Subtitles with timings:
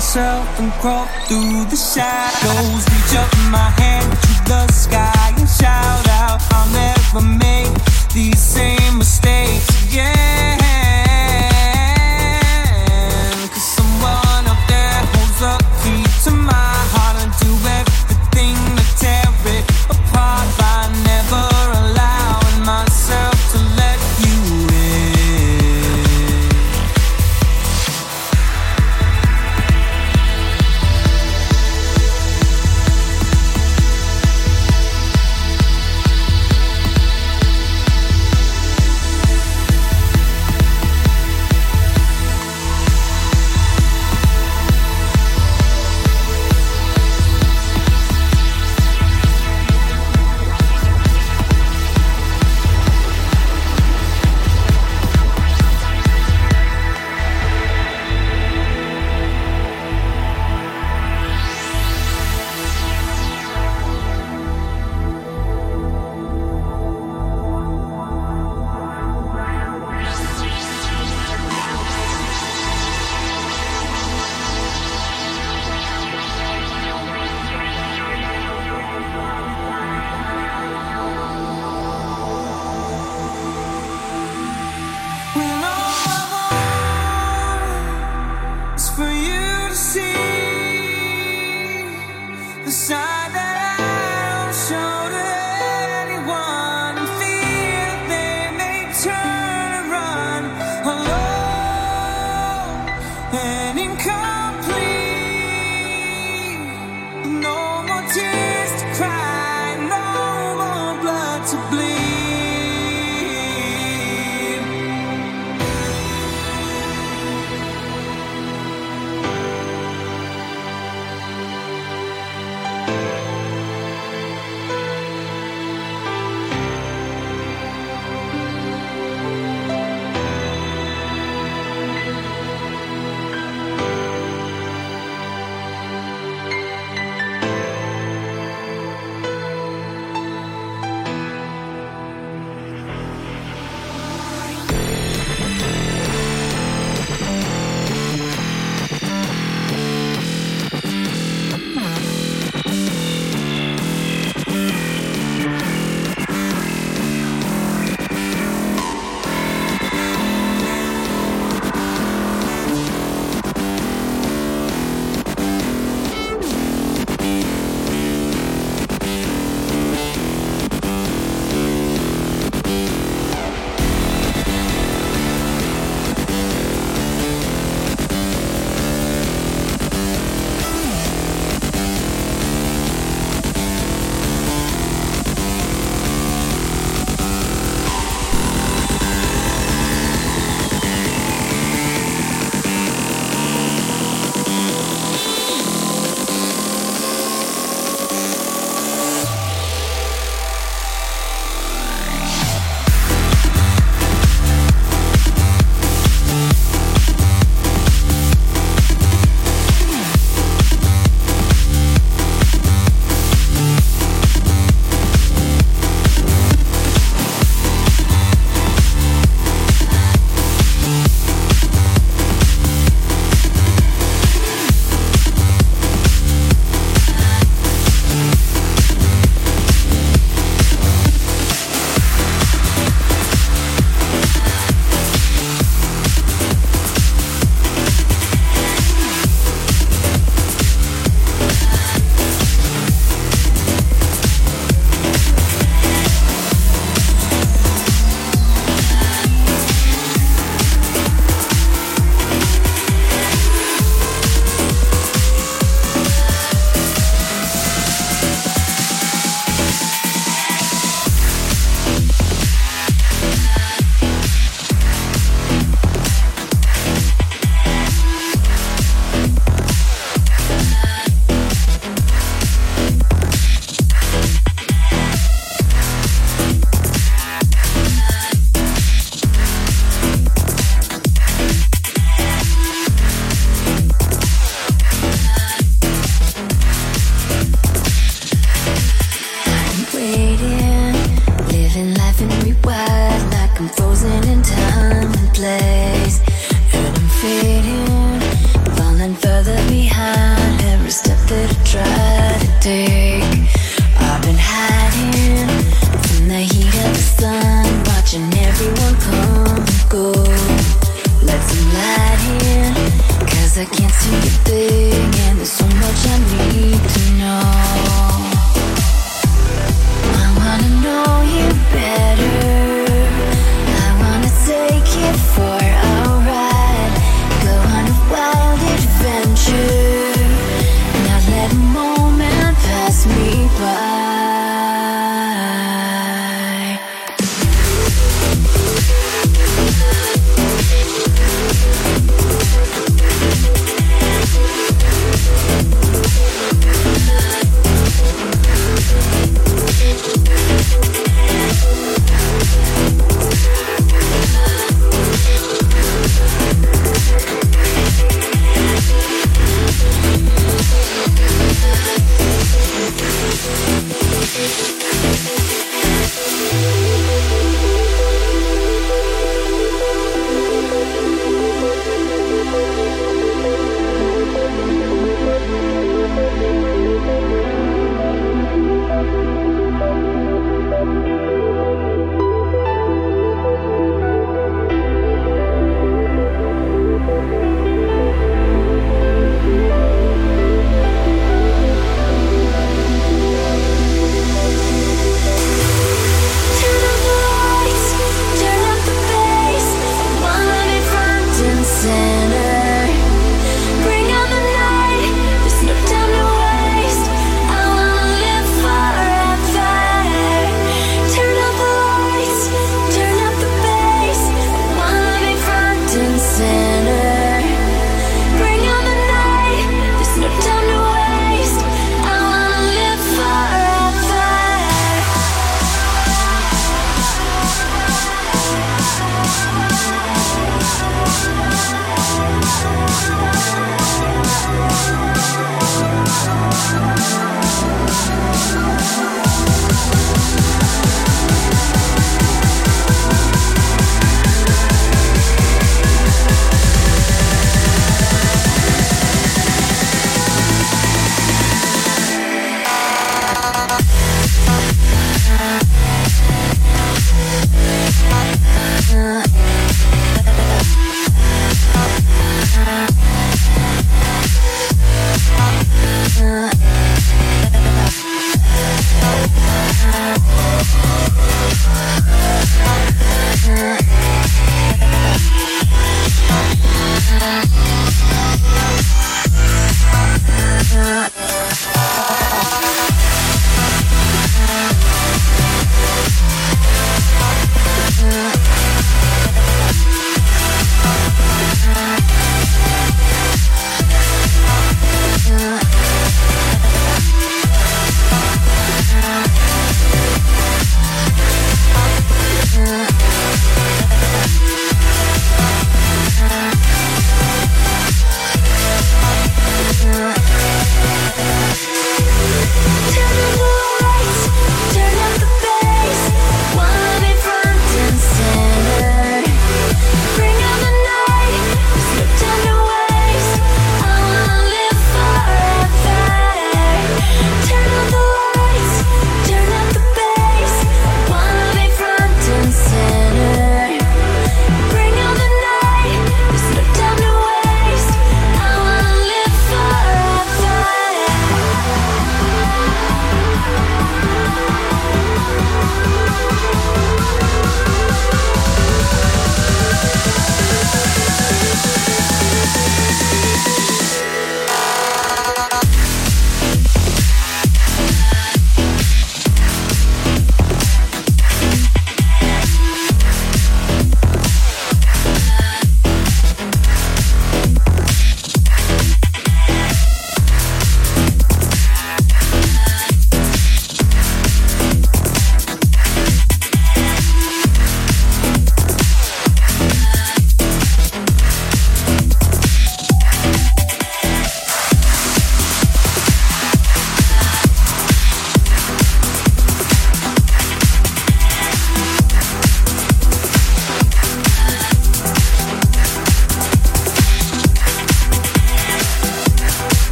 [0.00, 2.88] myself and crawl through the shadows.
[2.88, 7.68] Reach up my hand to the sky and shout out, I'll never make
[8.14, 10.16] these same mistakes again.
[10.16, 10.59] Yeah.